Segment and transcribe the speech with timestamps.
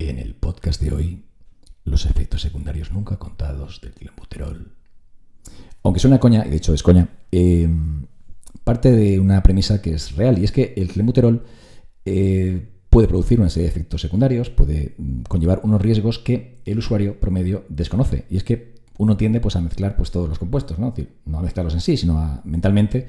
[0.00, 1.24] En el podcast de hoy,
[1.84, 4.76] los efectos secundarios nunca contados del clenbuterol.
[5.82, 7.68] Aunque suena coña, y de hecho es coña, eh,
[8.62, 11.42] parte de una premisa que es real, y es que el clenbuterol
[12.04, 16.78] eh, puede producir una serie de efectos secundarios, puede mm, conllevar unos riesgos que el
[16.78, 18.24] usuario promedio desconoce.
[18.30, 20.94] Y es que uno tiende pues, a mezclar pues, todos los compuestos, ¿no?
[21.26, 23.08] no a mezclarlos en sí, sino a mentalmente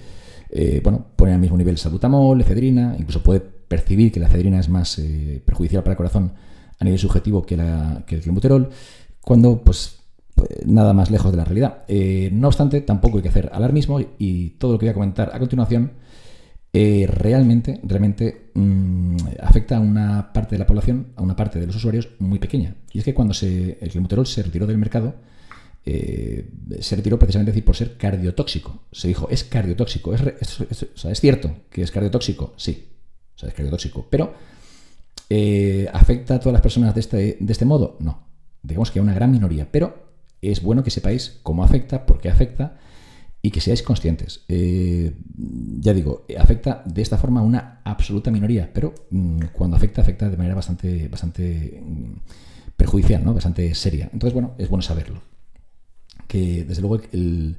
[0.50, 4.70] eh, bueno, poner al mismo nivel salbutamol, efedrina, incluso puede percibir que la efedrina es
[4.70, 6.34] más eh, perjudicial para el corazón
[6.80, 8.70] a nivel subjetivo que, el clenbuterol,
[9.22, 10.00] cuando pues,
[10.66, 11.84] nada más lejos de la realidad.
[11.88, 15.32] Eh, no obstante, tampoco hay que hacer alarmismo y todo lo que voy a comentar
[15.34, 15.92] a continuación
[16.72, 21.76] realmente, realmente mm, afecta a una parte de la población, a una parte de los
[21.76, 22.76] usuarios muy pequeña.
[22.94, 25.16] Y es que cuando el clenbuterol se retiró del mercado,
[25.86, 26.50] eh,
[26.82, 28.84] se retiró precisamente por ser cardiotóxico.
[28.92, 30.14] Se dijo, es cardiotóxico.
[30.14, 30.22] ¿Es,
[31.04, 32.54] es, cierto que es cardiotóxico?
[32.58, 32.88] Sí,
[33.36, 34.08] o sea, es cardiotóxico.
[34.10, 34.34] Pero,
[35.30, 37.98] eh, ¿afecta a todas las personas de este, de este modo?
[38.00, 38.28] No.
[38.62, 39.68] Digamos que a una gran minoría.
[39.72, 40.10] Pero
[40.42, 42.78] es bueno que sepáis cómo afecta, por qué afecta
[43.42, 44.44] y que seáis conscientes.
[44.48, 45.14] Eh,
[45.80, 50.30] ya digo, afecta de esta forma a una absoluta minoría, pero mm, cuando afecta, afecta
[50.30, 53.34] de manera bastante, bastante mm, perjudicial, ¿no?
[53.34, 54.10] bastante seria.
[54.12, 55.22] Entonces, bueno, es bueno saberlo
[56.30, 57.58] que desde luego el,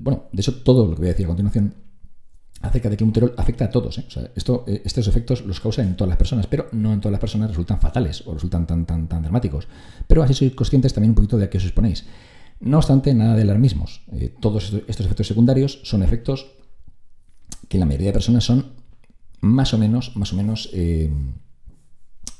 [0.00, 1.74] bueno, de hecho todo lo que voy a decir a continuación
[2.60, 3.98] acerca de que el afecta a todos.
[3.98, 4.04] ¿eh?
[4.36, 7.20] esto, eh, estos efectos los causa en todas las personas, pero no en todas las
[7.20, 9.66] personas resultan fatales o resultan tan, tan, tan dramáticos.
[10.06, 12.04] Pero así sois conscientes también un poquito de a qué os exponéis.
[12.60, 14.02] No obstante, nada de alarmismos.
[14.12, 16.52] Eh, todos estos efectos secundarios son efectos
[17.68, 18.72] que en la mayoría de personas son
[19.40, 20.70] más o menos, más o menos,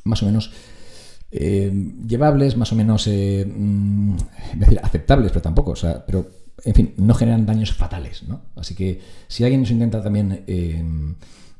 [0.04, 0.50] más o menos
[1.32, 4.16] eh, llevables, más o menos eh, mm,
[4.82, 6.28] aceptables, pero tampoco, o sea, pero
[6.64, 8.42] en fin, no generan daños fatales, ¿no?
[8.56, 10.82] Así que si alguien nos intenta también eh,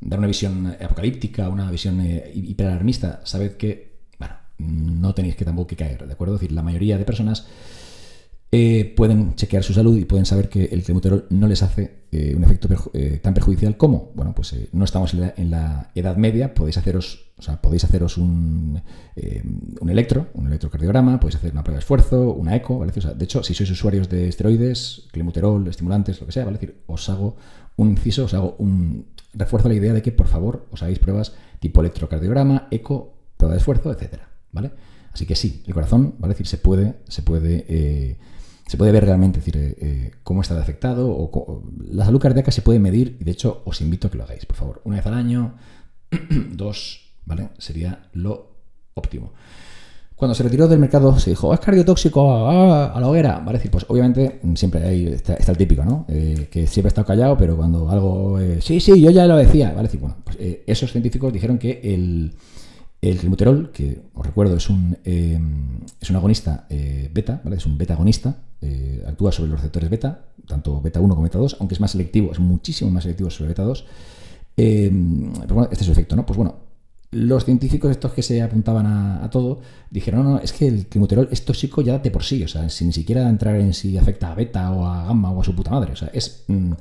[0.01, 5.77] dar una visión apocalíptica, una visión hiperalarmista, sabed que, bueno, no tenéis que tampoco que
[5.77, 6.35] caer, ¿de acuerdo?
[6.35, 7.47] Es decir, la mayoría de personas
[8.53, 12.35] eh, pueden chequear su salud y pueden saber que el clenbuterol no les hace eh,
[12.35, 16.77] un efecto eh, tan perjudicial como, bueno, pues no estamos en la, edad media, podéis
[16.77, 18.81] haceros, o sea, podéis haceros un,
[19.81, 22.93] un electro, un electrocardiograma, podéis hacer una prueba de esfuerzo, una eco, ¿vale?
[22.93, 26.59] de hecho, si sois usuarios de esteroides, clenbuterol, estimulantes, lo que sea, ¿vale?
[26.59, 27.37] decir, os hago
[27.77, 31.33] un inciso, os hago un refuerzo la idea de que, por favor, os hagáis pruebas
[31.59, 34.71] tipo electrocardiograma, eco, prueba de esfuerzo, etcétera, ¿vale?
[35.13, 36.35] Así que sí, el corazón, ¿vale?
[36.35, 38.19] decir, se puede, se puede
[38.71, 41.11] se puede ver realmente decir, eh, eh, cómo está afectado.
[41.11, 44.23] O, la salud cardíaca se puede medir y de hecho os invito a que lo
[44.23, 44.81] hagáis, por favor.
[44.85, 45.57] Una vez al año,
[46.53, 47.51] dos, ¿vale?
[47.59, 48.51] Sería lo
[48.95, 49.33] óptimo.
[50.15, 53.39] Cuando se retiró del mercado se dijo, oh, es cardiotóxico, ah, a la hoguera.
[53.39, 56.05] Vale, decir, pues obviamente siempre ahí está, el típico, ¿no?
[56.09, 58.39] Eh, que siempre estado callado, pero cuando algo.
[58.61, 59.71] sí, sí, yo ya lo decía.
[59.71, 60.37] Vale, decir, bueno, pues
[60.67, 62.35] esos científicos dijeron que el,
[63.01, 67.57] el que os recuerdo es un, es un agonista beta, ¿vale?
[67.57, 71.39] Es un beta agonista, eh, actúa sobre los receptores beta, tanto beta 1 como beta
[71.39, 73.87] 2, aunque es más selectivo, es muchísimo más selectivo sobre beta 2.
[74.57, 74.91] Eh,
[75.41, 76.27] pero bueno, este es su efecto, ¿no?
[76.27, 76.57] Pues bueno,
[77.13, 79.61] los científicos estos que se apuntaban a, todo
[79.91, 82.69] dijeron, no, no, es que el climuterol es tóxico ya de por sí, o sea,
[82.69, 85.55] sin ni siquiera entrar en si afecta a beta o a gamma o a su
[85.55, 86.45] puta madre, o sea, es...
[86.49, 86.73] Mm,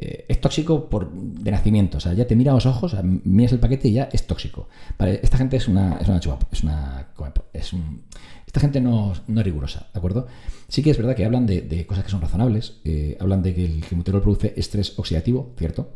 [0.00, 1.98] eh, es tóxico por de nacimiento.
[1.98, 4.68] O sea, ya te mira a los ojos, miras el paquete y ya es tóxico.
[5.00, 6.18] esta gente es una, es una
[6.52, 7.08] es una.
[7.52, 8.02] Es un,
[8.46, 10.26] esta gente no, no, es rigurosa, ¿de acuerdo?
[10.68, 12.80] Sí que es verdad que hablan de, cosas que son razonables.
[12.84, 15.90] Eh, hablan de que el climuterol produce estrés oxidativo, ¿cierto?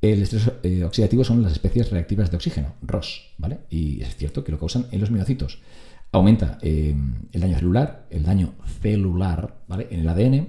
[0.00, 3.58] El estrés eh, oxidativo son las especies reactivas de oxígeno, ROS, ¿vale?
[3.70, 5.60] Y es cierto que lo causan en los miocitos.
[6.12, 9.88] Aumenta el daño celular, el daño celular, ¿vale?
[9.90, 10.48] En el ADN,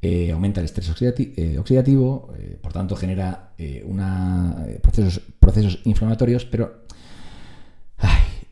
[0.00, 6.84] eh, aumenta el estrés oxidativo, eh, por tanto genera eh, una, procesos, procesos inflamatorios, pero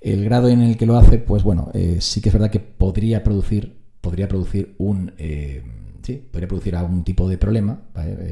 [0.00, 1.70] el grado en el que lo hace, pues bueno,
[2.00, 5.12] sí que es verdad que podría producir, podría producir un,
[6.06, 7.80] sí, podría producir algún tipo de problema,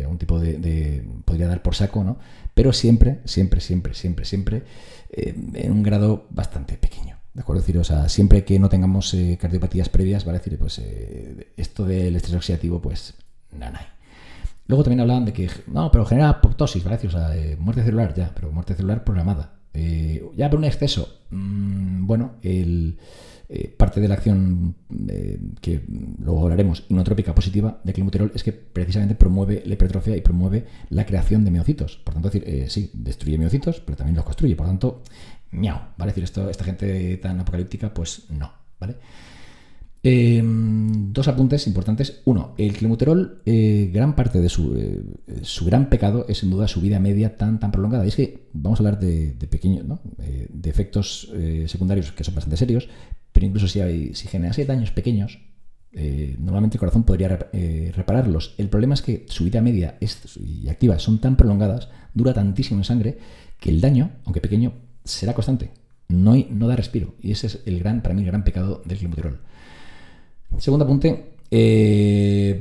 [0.08, 2.18] un tipo de, podría dar por saco, ¿no?
[2.54, 4.62] Pero siempre, siempre, siempre, siempre, siempre
[5.10, 7.18] en un grado bastante pequeño.
[7.32, 7.62] ¿De acuerdo?
[7.62, 10.38] decir, o sea, siempre que no tengamos eh, cardiopatías previas, ¿vale?
[10.38, 13.14] decir, pues eh, esto del estrés oxidativo, pues
[13.50, 13.96] nada.
[14.68, 16.98] Luego también hablaban de que, no, pero genera apoptosis, ¿vale?
[17.04, 19.56] O sea, eh, muerte celular, ya, pero muerte celular programada.
[19.74, 21.22] ya, pero un exceso.
[21.30, 22.98] Mm, bueno, el,
[23.76, 24.74] parte de la acción
[25.60, 25.82] que
[26.18, 31.06] luego hablaremos, inotrópica positiva de climuterol, es que precisamente promueve la hipertrofia y promueve la
[31.06, 31.96] creación de miocitos.
[31.98, 34.56] Por tanto, decir, sí, destruye miocitos, pero también los construye.
[34.56, 35.02] Por tanto,
[35.50, 36.12] miau, ¿vale?
[36.12, 38.50] Decir, esto, esta gente tan apocalíptica, pues no,
[38.80, 38.96] ¿vale?
[40.06, 42.20] Em, dos apuntes importantes.
[42.26, 45.02] Uno, el clenbuterol, eh, gran parte de su, eh,
[45.40, 48.04] su, gran pecado es sin duda su vida media tan, tan prolongada.
[48.04, 50.00] Y es que vamos a hablar de, pequeños, ¿no?
[50.18, 51.32] Eh, de efectos
[51.66, 52.88] secundarios que son bastante serios,
[53.34, 55.40] pero incluso si, hay, si generase daños pequeños,
[56.38, 58.54] normalmente el corazón podría repararlos.
[58.56, 59.98] El problema es que su vida media
[60.40, 63.18] y activa son tan prolongadas, dura tantísimo en sangre,
[63.60, 64.72] que el daño, aunque pequeño,
[65.04, 65.70] será constante.
[66.08, 67.14] No, hay, no da respiro.
[67.20, 69.40] Y ese es el gran, para mí, el gran pecado del clenbuterol.
[70.58, 72.58] Segundo apunte, eh,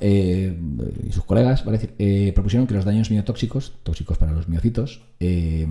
[0.00, 0.58] eh,
[1.08, 1.64] y sus colegas
[1.98, 5.66] eh, propusieron que los daños miotóxicos, tóxicos para los miocitos, eh,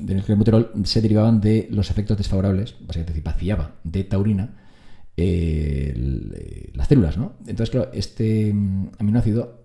[0.00, 4.60] del clenbuterol se derivaban de los efectos desfavorables, básicamente vaciaba de taurina
[5.16, 7.16] las células.
[7.16, 7.34] ¿no?
[7.40, 9.64] Entonces, claro, este mm, aminoácido,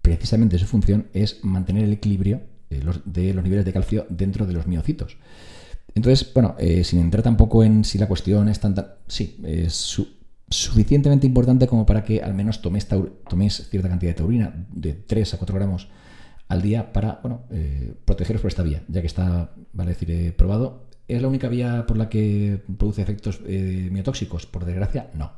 [0.00, 4.66] precisamente su función es mantener el equilibrio de los, niveles de calcio dentro de los
[4.66, 5.18] miocitos.
[5.94, 8.96] Entonces, bueno, sin entrar tampoco en si la cuestión es tanta...
[9.06, 10.08] Sí, es su,
[10.52, 12.86] suficientemente importante como para que al menos toméis,
[13.70, 15.88] cierta cantidad de taurina, de 3 a 4 gramos
[16.52, 20.32] al día, para bueno, eh, protegeros por esta vía, ya que está, vale decir, eh,
[20.32, 20.84] probado.
[21.08, 24.46] ¿Es la única vía por la que produce efectos eh, miotóxicos?
[24.46, 25.32] Por desgracia, no.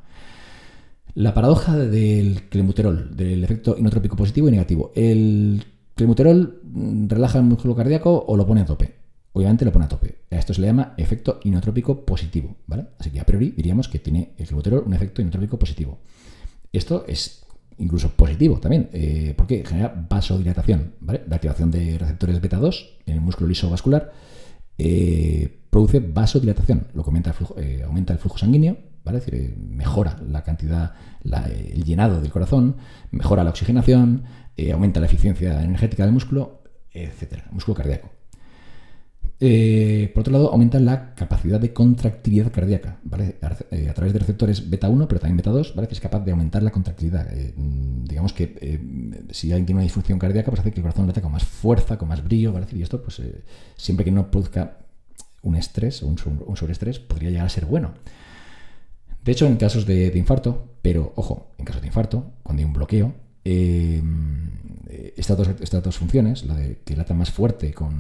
[1.15, 4.93] La paradoja del clenbuterol, del efecto inotrópico positivo y negativo.
[4.95, 5.65] ¿El
[5.95, 9.05] clenbuterol mm, relaja el músculo cardíaco o lo pone a tope?
[9.35, 10.15] obviamente lo pone a tope.
[10.31, 12.87] A esto se le llama efecto inotrópico positivo, ¿vale?
[12.99, 15.99] Así que a priori diríamos que tiene el clenbuterol un efecto inotrópico positivo.
[16.73, 17.44] Esto es
[17.79, 21.23] incluso positivo también, eh, porque genera vasodilatación, ¿vale?
[21.29, 24.13] La activación de receptores beta 2 en el músculo liso vascular
[24.79, 29.19] eh, produce vasodilatación, lo que aumenta el flujo, eh, aumenta el flujo sanguíneo, ¿vale?
[29.19, 30.93] Es decir, mejora la cantidad,
[31.25, 32.77] el llenado del corazón,
[33.11, 34.25] mejora la oxigenación,
[34.73, 36.63] aumenta la eficiencia energética del músculo,
[36.93, 38.11] etcétera, músculo cardíaco.
[39.41, 43.37] Eh, por otro lado, aumenta la capacidad de contractilidad cardíaca, ¿vale?
[43.71, 45.89] Eh, a, través de receptores beta 1, pero también beta 2, ¿vale?
[45.89, 47.27] Que es capaz de aumentar la contractilidad.
[47.33, 48.81] Eh, digamos que
[49.31, 51.99] si alguien tiene una disfunción cardíaca, pues hace que el corazón lata con más fuerza,
[51.99, 52.67] con más brillo, ¿vale?
[52.73, 53.21] Y esto, pues
[53.77, 54.79] siempre que no produzca
[55.43, 56.17] un estrés o un,
[56.57, 57.95] sobreestrés, podría llegar a ser bueno.
[59.25, 62.67] De hecho, en casos de, de infarto, pero ojo, en casos de infarto, cuando hay
[62.67, 67.95] un bloqueo, estas dos, estas dos funciones, la de que lata más fuerte con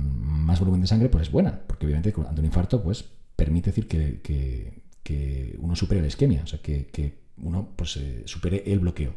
[0.45, 3.05] más volumen de sangre, pues es buena, porque obviamente ante un infarto, pues
[3.37, 4.83] permite decir que,
[5.59, 9.13] uno supere la isquemia, o sea, que, uno pues, eh, supere el bloqueo.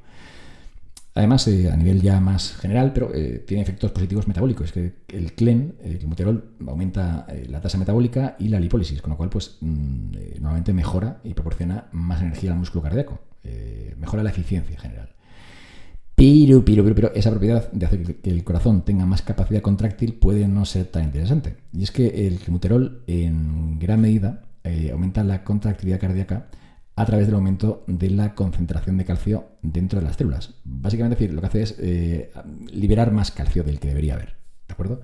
[1.14, 4.68] Además, eh, a nivel ya más general, pero eh, tiene efectos positivos metabólicos.
[4.68, 9.18] Es que el CLEN, el climuterol, aumenta la tasa metabólica y la lipólisis, con lo
[9.18, 13.20] cual, pues, mm, nuevamente mejora y proporciona más energía al músculo cardíaco.
[13.98, 15.10] mejora la eficiencia en general.
[16.18, 16.64] Pero,
[17.14, 21.04] esa propiedad de hacer que el corazón tenga más capacidad contráctil puede no ser tan
[21.04, 21.58] interesante.
[21.72, 26.48] Y es que el clenbuterol en gran medida eh, aumenta la contractilidad cardíaca
[26.96, 30.56] a través del aumento de la concentración de calcio dentro de las células.
[30.64, 32.32] Básicamente, decir, lo que hace es eh,
[32.72, 34.38] liberar más calcio del que debería haber.
[34.68, 35.02] ¿De acuerdo?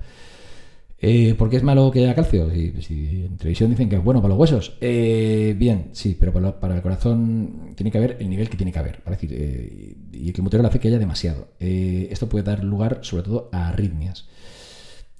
[1.05, 2.49] Eh, ¿Por qué es malo que haya calcio?
[2.49, 4.77] Si, en televisión dicen que es bueno para los huesos.
[4.79, 8.79] Eh, bien, sí, pero para, el corazón tiene que haber el nivel que tiene que
[8.79, 9.03] haber.
[9.03, 11.49] decir, eh, y el clenbuterol hace que haya demasiado.
[11.59, 14.29] esto puede dar lugar, sobre todo, a arritmias.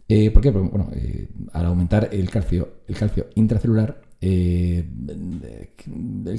[0.07, 0.53] ¿Por qué?
[0.53, 0.89] Porque, bueno,
[1.51, 4.88] al aumentar el calcio, el calcio intracelular, el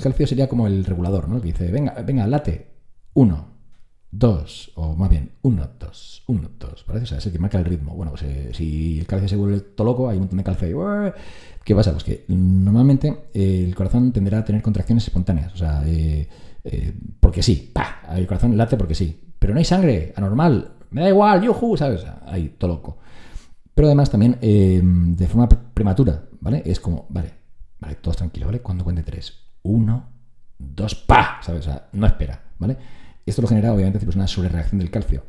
[0.03, 1.39] calcio sería como el regulador, ¿no?
[1.43, 2.69] Que dice, venga, venga, late,
[3.13, 3.54] uno,
[4.19, 7.05] dos, o más bien, uno, dos, uno, dos, ¿parece?
[7.05, 7.95] O sea, es que marca el ritmo.
[7.95, 10.89] Bueno, pues eh, si el calcio se vuelve todo loco, hay un montón de calcio
[10.89, 11.13] ahí,
[11.65, 11.93] ¿qué pasa?
[11.93, 16.29] Pues que normalmente eh, el corazón tenderá a tener contracciones espontáneas, o sea, eh,
[17.21, 18.03] porque sí, ¡pah!
[18.17, 22.07] El corazón late porque sí, pero no hay sangre, anormal, me da igual, yuju, ¿sabes?
[22.27, 22.99] Ahí, todo loco.
[23.75, 26.63] Pero además también de forma prematura, ¿vale?
[26.65, 27.33] Es como, vale,
[27.81, 28.61] vale, todos tranquilos, ¿vale?
[28.61, 30.11] Cuando cuente tres, uno,
[30.59, 31.41] dos, ¡pa!
[31.43, 31.67] ¿Sabes?
[31.67, 32.77] O sea, no espera, ¿vale?
[33.27, 35.25] Esto lo genera, obviamente, pues una sobrereacción del calcio.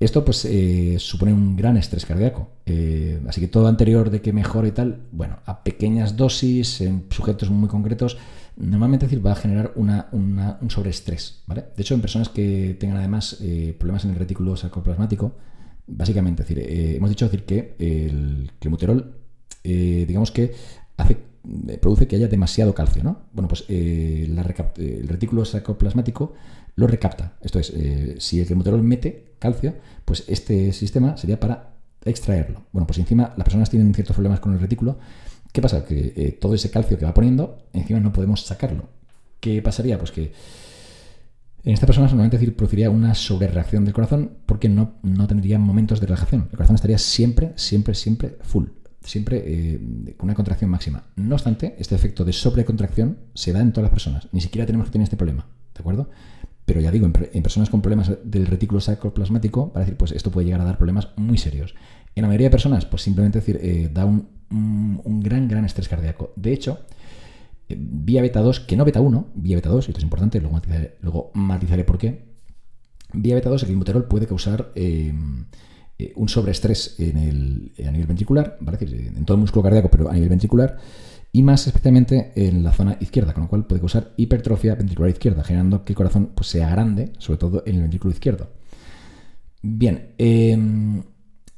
[0.00, 2.50] Esto pues eh, supone un gran estrés cardíaco.
[2.66, 7.06] Eh, así que todo anterior de que mejore y tal, bueno, a pequeñas dosis, en
[7.10, 8.16] sujetos muy concretos,
[8.56, 11.42] normalmente decir, va a generar un sobreestrés.
[11.46, 11.64] ¿vale?
[11.76, 15.36] De hecho, en personas que tengan además eh, problemas en el retículo sarcoplasmático,
[15.88, 16.64] básicamente, decir,
[16.96, 19.16] hemos dicho decir que el clenbuterol,
[19.64, 20.54] digamos que
[20.96, 21.16] hace
[21.80, 23.22] produce que haya demasiado calcio, ¿no?
[23.32, 24.36] Bueno, pues el
[25.08, 26.34] retículo sarcoplasmático
[26.78, 27.32] lo recapta.
[27.40, 32.66] Esto es, eh, si el clenbuterol mete calcio, pues este sistema sería para extraerlo.
[32.70, 34.96] Bueno, pues encima las personas tienen ciertos problemas con el retículo.
[35.52, 35.84] ¿Qué pasa?
[35.84, 38.88] Que eh, todo ese calcio que va poniendo, encima no podemos sacarlo.
[39.40, 39.98] ¿Qué pasaría?
[39.98, 40.32] Pues que
[41.64, 46.00] en esta persona solamente decir, produciría una sobrereacción del corazón porque no, no tendría momentos
[46.00, 46.42] de relajación.
[46.52, 48.66] El corazón estaría siempre, siempre, siempre full.
[49.02, 51.02] siempre eh, con una contracción máxima.
[51.16, 54.28] No obstante, este efecto de sobrecontracción se da en todas las personas.
[54.30, 56.08] Ni siquiera tenemos que tener este problema, ¿de acuerdo?
[56.68, 60.44] Pero ya digo, en, personas con problemas del retículo sarcoplasmático, para decir, pues esto puede
[60.44, 61.74] llegar a dar problemas muy serios.
[62.14, 64.28] En la mayoría de personas, pues simplemente decir, eh, da un,
[65.22, 66.34] gran, gran estrés cardíaco.
[66.36, 66.80] De hecho,
[67.70, 71.30] eh, vía beta 2, que no beta 1, vía beta 2, esto es importante, luego
[71.32, 72.34] matizaré, por qué.
[73.14, 75.10] Vía beta 2, el clenbuterol puede causar eh,
[76.16, 78.76] un sobreestrés en el, a nivel ventricular, ¿vale?
[78.82, 80.76] en todo el músculo cardíaco, pero a nivel ventricular
[81.32, 85.44] y más especialmente en la zona izquierda, con lo cual puede causar hipertrofia ventricular izquierda,
[85.44, 88.48] generando que el corazón pues, sea grande, sobre todo en el ventrículo izquierdo.
[89.62, 91.02] Bien, em,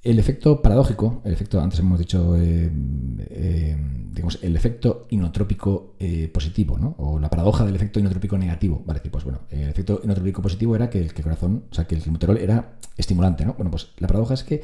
[0.03, 6.29] el efecto paradójico, el efecto, antes hemos dicho, em, em, digamos, el efecto inotrópico eh,
[6.33, 6.95] positivo, ¿no?
[6.99, 8.83] O la paradoja del efecto inotrópico negativo.
[8.87, 12.03] Vale, pues bueno, el efecto inotrópico positivo era que el, corazón, o sea, que el
[12.03, 13.55] climuterol era estimulante, ¿no?
[13.55, 14.63] Bueno, pues la paradoja es que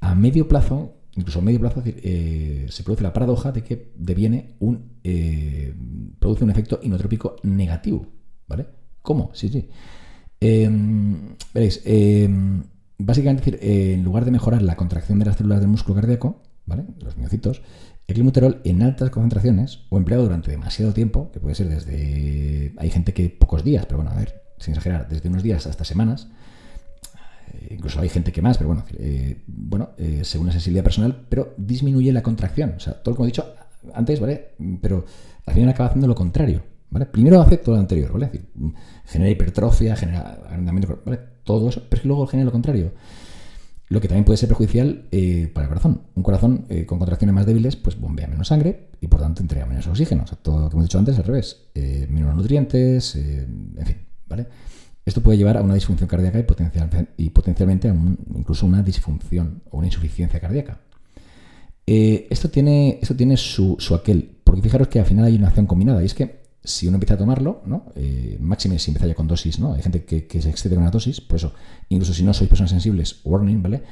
[0.00, 4.54] a medio plazo incluso a medio plazo, eh, se produce la paradoja de que deviene
[4.60, 5.74] un, eh,
[6.18, 8.06] produce un efecto inotrópico negativo.
[8.46, 8.66] ¿Vale?
[9.02, 9.30] ¿Cómo?
[9.34, 9.68] Sí, sí.
[10.40, 12.62] Em, veréis, em,
[12.98, 16.84] básicamente, decir, en lugar de mejorar la contracción de las células del músculo cardíaco, ¿vale?
[17.00, 17.62] Los miocitos,
[18.06, 22.74] el climuterol en altas concentraciones o empleado durante demasiado tiempo, que puede ser desde.
[22.78, 25.84] Hay gente que pocos días, pero bueno, a ver, sin exagerar, desde unos días hasta
[25.84, 26.32] semanas, eh,
[27.70, 31.54] incluso hay gente que más, pero bueno, eh, bueno eh, según la sensibilidad personal, pero
[31.56, 32.74] disminuye la contracción.
[32.76, 33.44] O sea, todo que he dicho
[33.94, 34.52] antes, ¿vale?
[34.80, 35.04] Pero
[35.46, 37.06] al final acaba haciendo lo contrario, ¿vale?
[37.06, 38.26] Primero hace todo lo anterior, ¿vale?
[38.26, 38.48] decir,
[39.06, 41.20] genera hipertrofia, genera agrandamiento, ¿vale?
[41.44, 42.92] Todo eso, pero es que luego genera lo contrario.
[43.90, 45.08] Lo que también puede ser perjudicial
[45.54, 46.02] para el corazón.
[46.14, 49.86] Un corazón con contracciones más débiles, pues bombea menos sangre y por tanto entrega menos
[49.86, 50.24] oxígeno.
[50.24, 51.70] O sea, todo lo que hemos dicho antes al revés.
[52.10, 54.46] menos nutrientes, en fin, ¿vale?
[55.08, 56.38] Esto puede llevar a una disfunción cardíaca
[57.16, 57.94] y, potencialmente a
[58.34, 60.80] incluso una disfunción o una insuficiencia cardíaca.
[61.86, 65.64] Eh, esto tiene, esto tiene su, aquel, porque fijaros que al final hay una acción
[65.64, 67.86] combinada, y es que si uno empieza a tomarlo, ¿no?
[67.96, 69.72] Eh, máxime si empieza ya con dosis, ¿no?
[69.72, 71.54] Hay gente que, se excede con una dosis, por eso,
[71.88, 73.82] incluso si no sois personas sensibles, warning, ¿vale?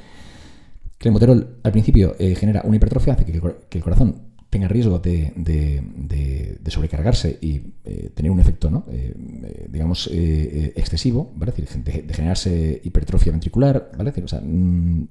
[1.09, 7.37] Moterol al principio eh, genera una hipertrofia, hace que el corazón tenga riesgo de, sobrecargarse
[7.41, 8.85] y eh, tener un efecto.
[8.89, 9.13] Eh,
[9.43, 11.51] eh, digamos, excesivo, ¿vale?
[11.51, 14.13] decir, de, generarse hipertrofia ventricular, ¿vale?
[14.23, 15.07] o sea, mm,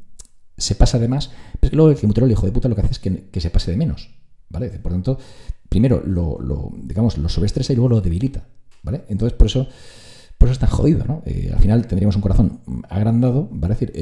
[0.56, 2.82] se pasa de más, pero es que luego el climuterol, hijo de puta, lo que
[2.82, 4.10] hace es que, se pase de menos,
[4.48, 4.70] ¿vale?
[4.70, 5.18] Por tanto,
[5.68, 8.46] primero lo, digamos, lo sobreestresa y luego lo debilita,
[8.82, 9.04] ¿vale?
[9.08, 9.68] Entonces, por eso,
[10.38, 11.22] por eso es tan jodido, ¿no?
[11.26, 13.74] al final tendríamos un corazón agrandado, ¿vale?
[13.74, 13.92] decir,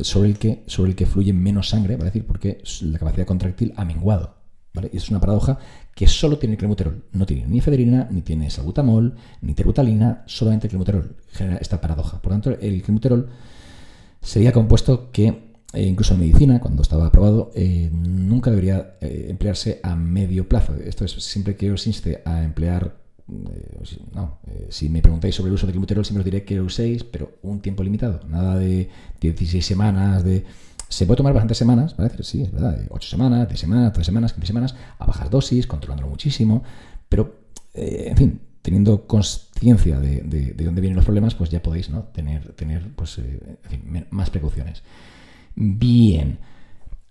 [0.00, 2.06] sobre el que, sobre el que fluye menos sangre, ¿vale?
[2.06, 4.34] decir, porque la capacidad contractil ha menguado.
[4.72, 4.90] ¿vale?
[4.92, 5.58] Y es una paradoja
[5.94, 7.02] que solo tiene el.
[7.12, 12.22] No tiene ni efedrina, ni tiene salbutamol, ni terbutalina, solamente el clenbuterol genera esta paradoja.
[12.22, 13.28] Por lo tanto, el clenbuterol
[14.20, 19.80] sería compuesto que, eh, incluso en medicina, cuando estaba aprobado, eh, nunca debería eh, emplearse
[19.82, 20.76] a medio plazo.
[20.76, 23.07] Esto es siempre que os inste a emplear
[24.14, 24.38] no,
[24.70, 27.32] si me preguntáis sobre el uso de clenbuterol, siempre os diré que lo uséis, pero
[27.42, 28.20] un tiempo limitado.
[28.28, 28.88] Nada de
[29.20, 30.44] 16 semanas, de
[30.88, 32.10] se puede tomar bastantes semanas, ¿vale?
[32.22, 36.08] Sí, es verdad, 8 semanas, 10 semanas, 12 semanas, 15 semanas, a bajas dosis, controlándolo
[36.08, 36.62] muchísimo,
[37.08, 37.36] pero,
[37.74, 40.22] eh, en fin, teniendo conciencia de,
[40.56, 42.04] dónde vienen los problemas, pues ya podéis ¿no?
[42.04, 44.82] tener, tener pues, eh, más precauciones.
[45.54, 46.38] Bien,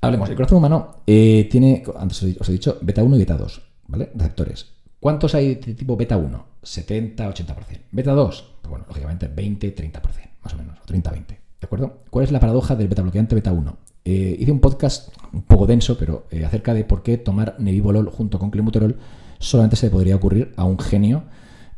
[0.02, 0.30] hablemos.
[0.30, 4.10] El corazón humano eh, tiene, antes os he dicho, beta 1 y beta 2, ¿vale?
[4.16, 4.77] Receptores.
[5.00, 6.46] ¿Cuántos hay de tipo beta 1?
[6.64, 7.56] 70, 80%.
[7.92, 10.02] Beta 2, pues bueno, lógicamente 20, 30%,
[10.44, 11.34] más o menos, o 30, 20.
[11.34, 12.00] ¿De acuerdo?
[12.10, 13.78] ¿Cuál es la paradoja del beta bloqueante beta 1?
[14.10, 18.10] Eh, hice un podcast un poco denso, pero eh, acerca de por qué tomar nebivolol
[18.10, 18.96] junto con clenbuterol
[19.38, 21.24] solamente se le podría ocurrir a un genio.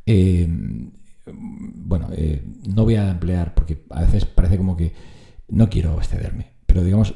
[0.06, 0.48] Eh,
[1.26, 2.10] bueno,
[2.68, 4.94] no voy a emplear, porque a veces parece como que
[5.48, 7.16] no quiero excederme, pero digamos,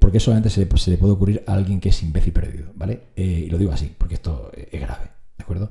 [0.00, 2.72] ¿por qué solamente se le, puede ocurrir a alguien que es imbécil perdido?
[2.74, 3.02] ¿Vale?
[3.16, 5.70] y lo digo así, porque esto es grave, ¿de acuerdo?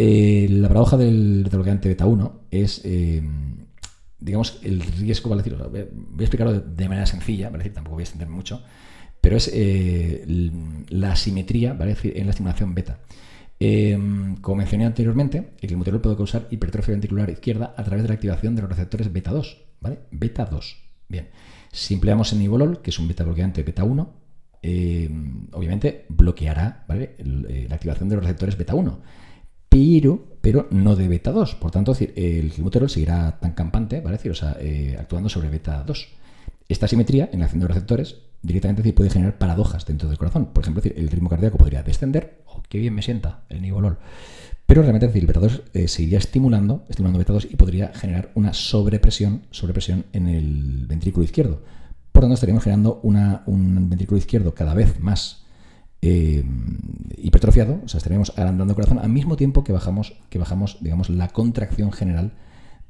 [0.00, 2.82] La paradoja del beta bloqueante beta 1 es
[4.20, 5.42] digamos, el riesgo, ¿vale?
[5.42, 7.70] Voy a explicarlo de, manera sencilla, ¿vale?
[7.70, 8.62] Tampoco voy a extender mucho,
[9.20, 10.24] pero es eh,
[10.88, 11.96] la simetría, ¿vale?
[12.02, 12.98] En la estimulación beta.
[14.40, 18.54] Como mencioné anteriormente, el climuterol puede causar hipertrofia ventricular izquierda a través de la activación
[18.56, 20.00] de los receptores beta 2, ¿vale?
[20.10, 20.76] Beta 2.
[21.08, 21.28] Bien,
[21.72, 24.14] si empleamos el nivolol, que es un beta bloqueante beta 1,
[24.62, 27.16] em, obviamente bloqueará ¿vale?
[27.18, 29.00] Eh, la activación de los receptores beta 1
[29.70, 31.54] pero, pero no de beta 2.
[31.54, 34.18] Por tanto, el climuterol seguirá tan campante, ¿vale?
[34.28, 36.08] o sea, eh, actuando sobre beta 2.
[36.68, 40.46] Esta simetría en la acción de los receptores directamente puede generar paradojas dentro del corazón.
[40.46, 43.98] Por ejemplo, el ritmo cardíaco podría descender, oh, qué bien me sienta el nivolol.
[44.66, 48.30] Pero realmente decir, el beta 2 eh, seguiría estimulando, estimulando beta 2 y podría generar
[48.34, 51.62] una sobrepresión, sobrepresión en el ventrículo izquierdo.
[52.12, 55.44] por tanto estaríamos generando un ventrículo izquierdo cada vez más
[56.02, 56.42] eh,
[57.68, 61.28] o sea, estaríamos agrandando el corazón al mismo tiempo que bajamos, que bajamos digamos, la
[61.28, 62.32] contracción general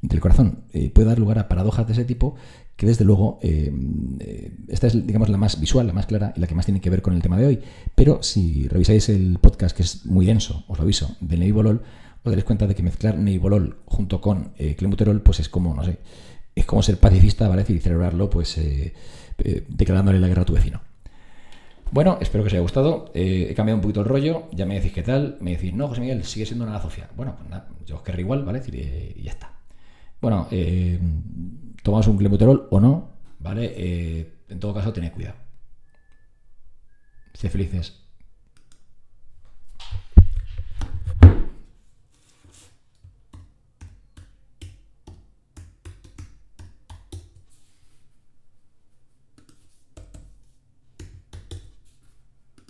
[0.02, 0.64] del corazón.
[0.72, 2.34] Eh, puede dar lugar a paradojas de ese tipo
[2.76, 3.70] que desde luego eh,
[4.68, 6.88] esta es digamos la más visual, la más clara y la que más tiene que
[6.88, 7.60] ver con el tema de hoy.
[7.94, 11.82] Pero si revisáis el podcast que es muy denso, os lo aviso, de Neibolol,
[12.22, 15.98] os daréis cuenta de que mezclar Neibolol junto con clenbuterol pues es como, no sé,
[16.54, 17.64] es como ser pacifista, ¿vale?
[17.68, 18.58] Y celebrarlo pues
[19.68, 20.80] declarándole la guerra a tu vecino.
[21.92, 23.10] Bueno, espero que os haya gustado.
[23.14, 24.44] Eh, he cambiado un poquito el rollo.
[24.52, 25.38] Ya me decís qué tal.
[25.40, 27.08] Me decís, no, José Miguel, sigue siendo una Sofía.
[27.16, 28.62] Bueno, pues nada, yo os querré igual, ¿vale?
[28.72, 29.52] Eh, y ya está.
[30.20, 34.30] Bueno, eh, un clenbuterol o no, ¿vale?
[34.48, 35.36] en todo caso, tened cuidado.
[37.34, 37.99] Sé felices.